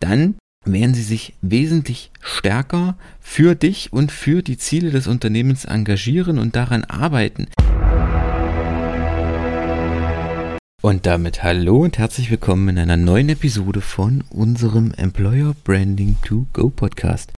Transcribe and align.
dann 0.00 0.36
werden 0.64 0.94
sie 0.94 1.02
sich 1.02 1.34
wesentlich 1.40 2.10
stärker 2.20 2.96
für 3.20 3.54
dich 3.54 3.92
und 3.92 4.12
für 4.12 4.42
die 4.42 4.58
Ziele 4.58 4.90
des 4.90 5.06
Unternehmens 5.06 5.64
engagieren 5.64 6.38
und 6.38 6.56
daran 6.56 6.84
arbeiten. 6.84 7.48
Und 10.80 11.06
damit 11.06 11.42
hallo 11.42 11.82
und 11.82 11.98
herzlich 11.98 12.30
willkommen 12.30 12.68
in 12.68 12.78
einer 12.78 12.96
neuen 12.96 13.28
Episode 13.28 13.80
von 13.80 14.22
unserem 14.30 14.92
Employer 14.96 15.54
Branding 15.64 16.16
to 16.24 16.46
Go 16.52 16.70
Podcast. 16.70 17.32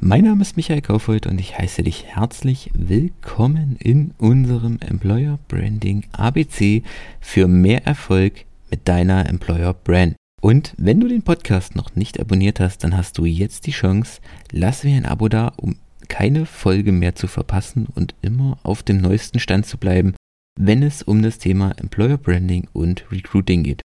Mein 0.00 0.24
Name 0.24 0.42
ist 0.42 0.56
Michael 0.56 0.82
Kaufhold 0.82 1.26
und 1.26 1.38
ich 1.38 1.58
heiße 1.58 1.82
dich 1.82 2.04
herzlich 2.04 2.70
willkommen 2.74 3.76
in 3.78 4.12
unserem 4.18 4.78
Employer 4.80 5.38
Branding 5.48 6.04
ABC 6.12 6.82
für 7.20 7.48
mehr 7.48 7.86
Erfolg 7.86 8.44
mit 8.70 8.88
deiner 8.88 9.28
Employer 9.28 9.74
Brand. 9.74 10.16
Und 10.46 10.74
wenn 10.78 11.00
du 11.00 11.08
den 11.08 11.22
Podcast 11.22 11.74
noch 11.74 11.96
nicht 11.96 12.20
abonniert 12.20 12.60
hast, 12.60 12.84
dann 12.84 12.96
hast 12.96 13.18
du 13.18 13.24
jetzt 13.24 13.66
die 13.66 13.72
Chance, 13.72 14.20
lass 14.52 14.84
mir 14.84 14.96
ein 14.96 15.04
Abo 15.04 15.28
da, 15.28 15.48
um 15.56 15.74
keine 16.06 16.46
Folge 16.46 16.92
mehr 16.92 17.16
zu 17.16 17.26
verpassen 17.26 17.88
und 17.96 18.14
immer 18.22 18.56
auf 18.62 18.84
dem 18.84 18.98
neuesten 18.98 19.40
Stand 19.40 19.66
zu 19.66 19.76
bleiben, 19.76 20.14
wenn 20.56 20.84
es 20.84 21.02
um 21.02 21.20
das 21.20 21.38
Thema 21.38 21.72
Employer 21.78 22.16
Branding 22.16 22.68
und 22.72 23.10
Recruiting 23.10 23.64
geht. 23.64 23.82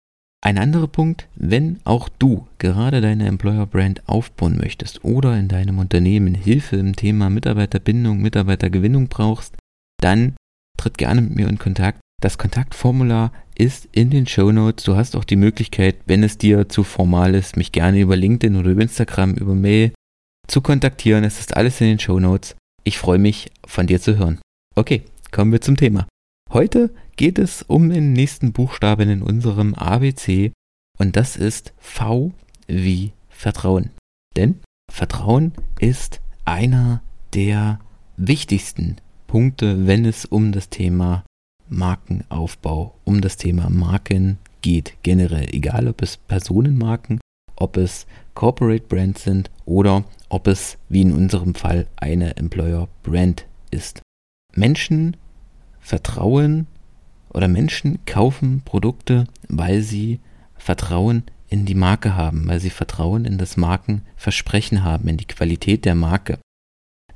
Ein 0.42 0.56
anderer 0.56 0.88
Punkt, 0.88 1.28
wenn 1.34 1.78
auch 1.84 2.08
du 2.08 2.46
gerade 2.56 3.02
deine 3.02 3.26
Employer 3.26 3.66
Brand 3.66 4.08
aufbauen 4.08 4.56
möchtest 4.56 5.04
oder 5.04 5.38
in 5.38 5.48
deinem 5.48 5.78
Unternehmen 5.78 6.34
Hilfe 6.34 6.76
im 6.76 6.96
Thema 6.96 7.28
Mitarbeiterbindung, 7.28 8.22
Mitarbeitergewinnung 8.22 9.08
brauchst, 9.08 9.58
dann 10.00 10.36
tritt 10.78 10.96
gerne 10.96 11.20
mit 11.20 11.36
mir 11.36 11.48
in 11.48 11.58
Kontakt. 11.58 12.00
Das 12.22 12.38
Kontaktformular 12.38 13.32
ist 13.54 13.88
in 13.92 14.10
den 14.10 14.26
Show 14.26 14.50
Notes. 14.50 14.84
Du 14.84 14.96
hast 14.96 15.16
auch 15.16 15.24
die 15.24 15.36
Möglichkeit, 15.36 15.96
wenn 16.06 16.22
es 16.22 16.38
dir 16.38 16.68
zu 16.68 16.82
formal 16.82 17.34
ist, 17.34 17.56
mich 17.56 17.72
gerne 17.72 18.00
über 18.00 18.16
LinkedIn 18.16 18.56
oder 18.56 18.70
über 18.70 18.82
Instagram, 18.82 19.34
über 19.34 19.54
Mail 19.54 19.92
zu 20.46 20.60
kontaktieren. 20.60 21.24
Es 21.24 21.38
ist 21.38 21.56
alles 21.56 21.80
in 21.80 21.88
den 21.88 21.98
Show 21.98 22.18
Notes. 22.18 22.56
Ich 22.84 22.98
freue 22.98 23.18
mich, 23.18 23.50
von 23.66 23.86
dir 23.86 24.00
zu 24.00 24.16
hören. 24.16 24.40
Okay, 24.74 25.02
kommen 25.30 25.52
wir 25.52 25.60
zum 25.60 25.76
Thema. 25.76 26.06
Heute 26.52 26.90
geht 27.16 27.38
es 27.38 27.62
um 27.62 27.90
den 27.90 28.12
nächsten 28.12 28.52
Buchstaben 28.52 29.10
in 29.10 29.22
unserem 29.22 29.74
ABC 29.74 30.52
und 30.98 31.16
das 31.16 31.36
ist 31.36 31.74
V 31.78 32.32
wie 32.66 33.12
Vertrauen. 33.28 33.90
Denn 34.36 34.60
Vertrauen 34.90 35.52
ist 35.80 36.20
einer 36.44 37.02
der 37.34 37.80
wichtigsten 38.16 38.96
Punkte, 39.26 39.86
wenn 39.86 40.04
es 40.04 40.24
um 40.24 40.52
das 40.52 40.70
Thema 40.70 41.24
Markenaufbau, 41.68 42.94
um 43.04 43.20
das 43.20 43.36
Thema 43.36 43.68
Marken 43.70 44.38
geht. 44.62 44.94
Generell, 45.02 45.48
egal 45.54 45.88
ob 45.88 46.02
es 46.02 46.16
Personenmarken, 46.16 47.20
ob 47.56 47.76
es 47.76 48.06
Corporate 48.34 48.86
Brands 48.86 49.24
sind 49.24 49.50
oder 49.64 50.04
ob 50.28 50.46
es, 50.46 50.78
wie 50.88 51.02
in 51.02 51.12
unserem 51.12 51.54
Fall, 51.54 51.86
eine 51.96 52.36
Employer 52.36 52.88
Brand 53.02 53.46
ist. 53.70 54.02
Menschen 54.54 55.16
vertrauen 55.80 56.66
oder 57.30 57.48
Menschen 57.48 57.98
kaufen 58.06 58.62
Produkte, 58.64 59.26
weil 59.48 59.82
sie 59.82 60.20
Vertrauen 60.56 61.24
in 61.48 61.64
die 61.64 61.74
Marke 61.74 62.16
haben, 62.16 62.48
weil 62.48 62.60
sie 62.60 62.70
Vertrauen 62.70 63.24
in 63.24 63.38
das 63.38 63.56
Markenversprechen 63.56 64.82
haben, 64.82 65.08
in 65.08 65.16
die 65.16 65.26
Qualität 65.26 65.84
der 65.84 65.94
Marke. 65.94 66.38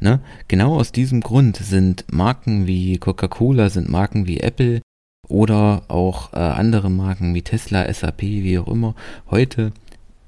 Ne? 0.00 0.20
Genau 0.48 0.76
aus 0.76 0.92
diesem 0.92 1.20
Grund 1.20 1.56
sind 1.56 2.06
Marken 2.10 2.66
wie 2.66 2.98
Coca-Cola, 2.98 3.68
sind 3.68 3.88
Marken 3.88 4.26
wie 4.26 4.40
Apple 4.40 4.80
oder 5.28 5.82
auch 5.88 6.32
äh, 6.32 6.36
andere 6.36 6.90
Marken 6.90 7.34
wie 7.34 7.42
Tesla, 7.42 7.92
SAP, 7.92 8.22
wie 8.22 8.58
auch 8.58 8.68
immer, 8.68 8.94
heute 9.30 9.72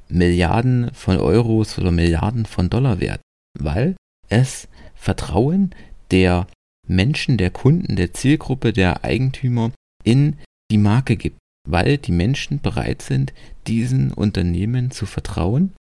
Milliarden 0.08 0.90
von 0.92 1.16
Euros 1.16 1.78
oder 1.78 1.90
Milliarden 1.90 2.44
von 2.44 2.68
Dollar 2.68 3.00
wert, 3.00 3.20
weil 3.58 3.96
es 4.28 4.68
Vertrauen 4.94 5.74
der 6.10 6.46
Menschen, 6.86 7.38
der 7.38 7.50
Kunden, 7.50 7.96
der 7.96 8.12
Zielgruppe, 8.12 8.72
der 8.72 9.04
Eigentümer 9.04 9.72
in 10.04 10.36
die 10.70 10.78
Marke 10.78 11.16
gibt, 11.16 11.38
weil 11.68 11.96
die 11.96 12.12
Menschen 12.12 12.60
bereit 12.60 13.02
sind, 13.02 13.32
diesen 13.66 14.12
Unternehmen 14.12 14.90
zu 14.90 15.06
vertrauen 15.06 15.72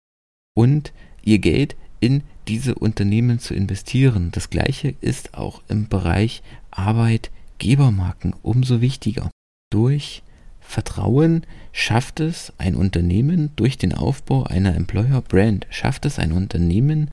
und 0.56 0.94
ihr 1.24 1.40
Geld 1.40 1.76
in 2.00 2.24
diese 2.48 2.76
Unternehmen 2.76 3.40
zu 3.40 3.54
investieren. 3.54 4.30
Das 4.32 4.50
gleiche 4.50 4.96
ist 5.02 5.34
auch 5.34 5.62
im 5.68 5.88
Bereich 5.88 6.42
Arbeitgebermarken 6.72 8.34
umso 8.42 8.82
wichtiger. 8.82 9.30
Durch 9.72 10.24
Vertrauen 10.60 11.44
schafft 11.74 12.20
es 12.20 12.54
ein 12.58 12.76
Unternehmen, 12.76 13.52
durch 13.56 13.78
den 13.78 13.94
Aufbau 13.94 14.44
einer 14.44 14.76
Employer 14.76 15.22
Brand, 15.22 15.68
schafft 15.70 16.06
es 16.06 16.20
ein 16.20 16.32
Unternehmen, 16.32 17.10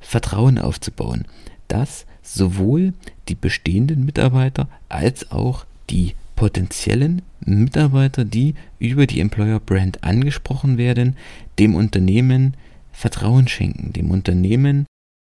Vertrauen 0.00 0.58
aufzubauen, 0.58 1.24
dass 1.68 2.06
sowohl 2.22 2.92
die 3.28 3.34
bestehenden 3.34 4.04
Mitarbeiter 4.04 4.68
als 4.88 5.30
auch 5.30 5.64
die 5.90 6.14
potenziellen 6.34 7.22
Mitarbeiter, 7.40 8.24
die 8.24 8.54
über 8.78 9.06
die 9.06 9.20
Employer 9.20 9.60
Brand 9.60 10.04
angesprochen 10.04 10.76
werden, 10.76 11.16
dem 11.58 11.74
Unternehmen 11.74 12.54
Vertrauen 12.96 13.46
schenken, 13.46 13.92
dem 13.92 14.10
Unternehmen 14.10 14.86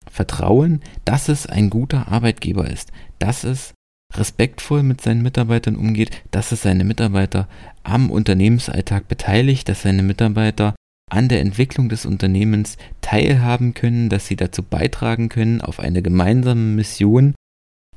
Vertrauen, 0.09 0.83
dass 1.05 1.29
es 1.29 1.47
ein 1.47 1.69
guter 1.69 2.09
Arbeitgeber 2.09 2.71
ist, 2.71 2.93
dass 3.19 3.43
es 3.43 3.75
respektvoll 4.15 4.85
mit 4.85 5.01
seinen 5.01 5.23
Mitarbeitern 5.23 5.75
umgeht, 5.75 6.23
dass 6.31 6.53
es 6.53 6.63
seine 6.63 6.85
Mitarbeiter 6.85 7.49
am 7.83 8.11
Unternehmensalltag 8.11 9.09
beteiligt, 9.09 9.69
dass 9.69 9.83
seine 9.83 10.05
Mitarbeiter 10.05 10.77
an 11.11 11.29
der 11.29 11.41
Entwicklung 11.41 11.89
des 11.89 12.07
Unternehmens 12.07 12.79
teilhaben 13.01 13.75
können, 13.75 14.09
dass 14.09 14.27
sie 14.27 14.37
dazu 14.37 14.63
beitragen 14.63 15.29
können, 15.29 15.61
auf 15.61 15.81
eine 15.81 16.03
gemeinsame 16.03 16.61
Mission 16.61 17.35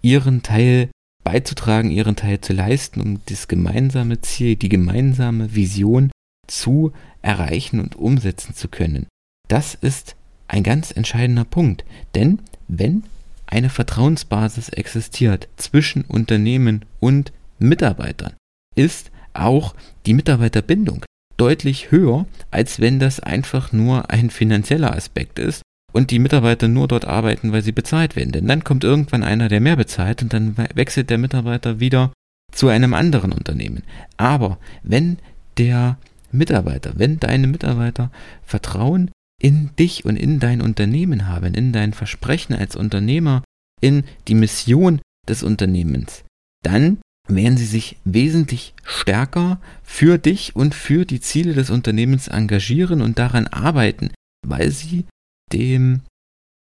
ihren 0.01 0.41
Teil 0.41 0.89
beizutragen, 1.23 1.91
ihren 1.91 2.15
Teil 2.15 2.41
zu 2.41 2.53
leisten, 2.53 3.01
um 3.01 3.21
das 3.27 3.47
gemeinsame 3.47 4.21
Ziel, 4.21 4.55
die 4.55 4.69
gemeinsame 4.69 5.53
Vision 5.53 6.11
zu 6.47 6.91
erreichen 7.21 7.79
und 7.79 7.95
umsetzen 7.95 8.55
zu 8.55 8.67
können. 8.67 9.07
Das 9.49 9.73
ist 9.73 10.15
ein 10.47 10.63
ganz 10.63 10.91
entscheidender 10.95 11.43
Punkt, 11.43 11.83
denn 12.15 12.39
wenn 12.67 13.03
eine 13.47 13.69
Vertrauensbasis 13.69 14.69
existiert 14.69 15.49
zwischen 15.57 16.03
Unternehmen 16.03 16.85
und 16.99 17.33
Mitarbeitern, 17.57 18.33
ist 18.75 19.11
auch 19.33 19.75
die 20.05 20.13
Mitarbeiterbindung 20.13 21.03
deutlich 21.37 21.91
höher, 21.91 22.25
als 22.51 22.79
wenn 22.79 22.99
das 22.99 23.19
einfach 23.19 23.71
nur 23.71 24.11
ein 24.11 24.29
finanzieller 24.29 24.95
Aspekt 24.95 25.39
ist 25.39 25.63
und 25.93 26.11
die 26.11 26.19
Mitarbeiter 26.19 26.67
nur 26.67 26.87
dort 26.87 27.05
arbeiten, 27.05 27.51
weil 27.51 27.63
sie 27.63 27.71
bezahlt 27.71 28.15
werden. 28.15 28.31
Denn 28.31 28.47
dann 28.47 28.63
kommt 28.63 28.83
irgendwann 28.83 29.23
einer, 29.23 29.49
der 29.49 29.61
mehr 29.61 29.75
bezahlt 29.75 30.21
und 30.21 30.31
dann 30.31 30.57
wechselt 30.75 31.09
der 31.09 31.17
Mitarbeiter 31.17 31.79
wieder 31.79 32.11
zu 32.51 32.67
einem 32.67 32.93
anderen 32.93 33.31
Unternehmen. 33.31 33.83
Aber 34.17 34.59
wenn 34.83 35.17
der 35.57 35.97
Mitarbeiter, 36.31 36.93
wenn 36.95 37.19
deine 37.19 37.47
Mitarbeiter 37.47 38.11
Vertrauen 38.43 39.09
in 39.39 39.75
dich 39.77 40.05
und 40.05 40.17
in 40.17 40.39
dein 40.39 40.61
Unternehmen 40.61 41.27
haben, 41.27 41.53
in 41.53 41.71
dein 41.73 41.93
Versprechen 41.93 42.53
als 42.53 42.75
Unternehmer, 42.75 43.43
in 43.81 44.03
die 44.27 44.35
Mission 44.35 45.01
des 45.27 45.43
Unternehmens, 45.43 46.23
dann 46.63 46.99
werden 47.27 47.57
sie 47.57 47.65
sich 47.65 47.97
wesentlich 48.03 48.73
stärker 48.83 49.61
für 49.83 50.17
dich 50.17 50.55
und 50.55 50.75
für 50.75 51.05
die 51.05 51.21
Ziele 51.21 51.53
des 51.53 51.69
Unternehmens 51.69 52.27
engagieren 52.27 53.01
und 53.01 53.19
daran 53.19 53.47
arbeiten, 53.47 54.11
weil 54.45 54.71
sie 54.71 55.05
dem 55.53 56.01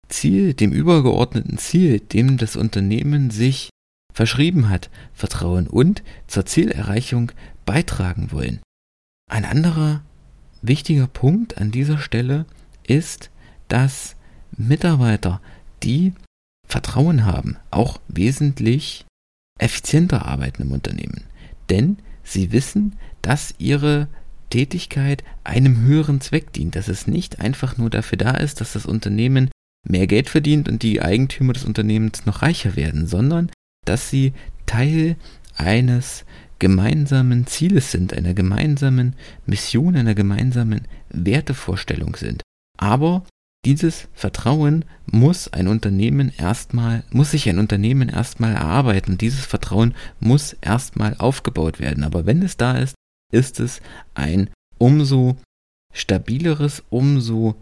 Ziel, 0.08 0.54
dem 0.54 0.72
übergeordneten 0.72 1.56
Ziel, 1.56 2.00
dem 2.00 2.36
das 2.36 2.56
Unternehmen 2.56 3.30
sich 3.30 3.70
verschrieben 4.12 4.68
hat, 4.68 4.90
vertrauen 5.14 5.68
und 5.68 6.02
zur 6.26 6.44
Zielerreichung 6.44 7.30
beitragen 7.64 8.32
wollen. 8.32 8.60
Ein 9.30 9.44
anderer 9.44 10.02
wichtiger 10.62 11.06
Punkt 11.06 11.58
an 11.58 11.70
dieser 11.70 11.98
Stelle 11.98 12.46
ist, 12.86 13.30
dass 13.68 14.16
Mitarbeiter, 14.56 15.40
die 15.82 16.12
Vertrauen 16.66 17.24
haben, 17.24 17.56
auch 17.70 18.00
wesentlich 18.08 19.06
effizienter 19.58 20.26
arbeiten 20.26 20.62
im 20.62 20.72
Unternehmen. 20.72 21.24
Denn 21.68 21.98
sie 22.22 22.52
wissen, 22.52 22.96
dass 23.22 23.54
ihre 23.58 24.08
Tätigkeit 24.50 25.22
einem 25.44 25.82
höheren 25.82 26.20
Zweck 26.20 26.52
dient, 26.52 26.76
dass 26.76 26.88
es 26.88 27.06
nicht 27.06 27.40
einfach 27.40 27.76
nur 27.76 27.90
dafür 27.90 28.18
da 28.18 28.32
ist, 28.32 28.60
dass 28.60 28.72
das 28.72 28.86
Unternehmen 28.86 29.50
mehr 29.88 30.06
Geld 30.06 30.28
verdient 30.28 30.68
und 30.68 30.82
die 30.82 31.00
Eigentümer 31.00 31.52
des 31.52 31.64
Unternehmens 31.64 32.26
noch 32.26 32.42
reicher 32.42 32.76
werden, 32.76 33.06
sondern 33.06 33.50
dass 33.86 34.10
sie 34.10 34.32
Teil 34.66 35.16
eines 35.60 36.24
gemeinsamen 36.58 37.46
Zieles 37.46 37.90
sind, 37.90 38.12
einer 38.12 38.34
gemeinsamen 38.34 39.14
Mission, 39.46 39.96
einer 39.96 40.14
gemeinsamen 40.14 40.82
Wertevorstellung 41.10 42.16
sind. 42.16 42.42
Aber 42.78 43.24
dieses 43.64 44.08
Vertrauen 44.14 44.84
muss 45.06 45.52
ein 45.52 45.68
Unternehmen 45.68 46.32
erstmal, 46.36 47.04
muss 47.10 47.32
sich 47.32 47.48
ein 47.48 47.58
Unternehmen 47.58 48.08
erstmal 48.08 48.54
erarbeiten. 48.54 49.18
Dieses 49.18 49.44
Vertrauen 49.44 49.94
muss 50.18 50.54
erstmal 50.54 51.14
aufgebaut 51.18 51.78
werden. 51.78 52.04
Aber 52.04 52.24
wenn 52.24 52.42
es 52.42 52.56
da 52.56 52.78
ist, 52.78 52.94
ist 53.32 53.60
es 53.60 53.80
ein 54.14 54.50
umso 54.78 55.36
stabileres, 55.92 56.82
umso 56.88 57.56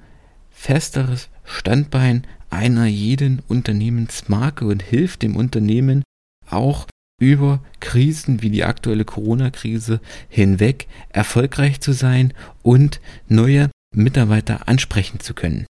festeres 0.50 1.30
Standbein 1.44 2.26
einer 2.50 2.86
jeden 2.86 3.42
Unternehmensmarke 3.48 4.66
und 4.66 4.82
hilft 4.82 5.22
dem 5.22 5.36
Unternehmen 5.36 6.02
auch 6.48 6.86
über 7.18 7.60
Krisen 7.80 8.42
wie 8.42 8.50
die 8.50 8.64
aktuelle 8.64 9.04
Corona-Krise 9.04 10.00
hinweg 10.28 10.86
erfolgreich 11.10 11.80
zu 11.80 11.92
sein 11.92 12.32
und 12.62 13.00
neue 13.28 13.70
Mitarbeiter 13.94 14.68
ansprechen 14.68 15.20
zu 15.20 15.34
können. 15.34 15.66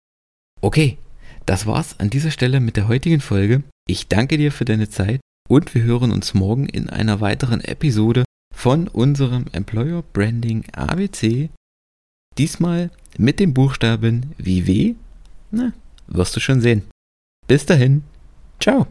Okay, 0.61 0.97
das 1.45 1.67
war's 1.67 1.99
an 1.99 2.09
dieser 2.09 2.31
Stelle 2.31 2.59
mit 2.59 2.77
der 2.77 2.87
heutigen 2.87 3.21
Folge. 3.21 3.63
Ich 3.87 4.07
danke 4.07 4.37
dir 4.37 4.51
für 4.51 4.65
deine 4.65 4.89
Zeit 4.89 5.21
und 5.47 5.75
wir 5.75 5.83
hören 5.83 6.11
uns 6.11 6.33
morgen 6.33 6.67
in 6.67 6.89
einer 6.89 7.21
weiteren 7.21 7.61
Episode 7.61 8.23
von 8.53 8.87
unserem 8.87 9.45
Employer 9.51 10.03
Branding 10.13 10.63
ABC. 10.71 11.49
Diesmal 12.37 12.89
mit 13.17 13.39
dem 13.39 13.53
Buchstaben 13.53 14.33
wie 14.37 14.65
W. 14.65 14.95
Na, 15.51 15.73
wirst 16.07 16.35
du 16.35 16.39
schon 16.39 16.61
sehen. 16.61 16.83
Bis 17.47 17.65
dahin. 17.65 18.03
Ciao. 18.59 18.87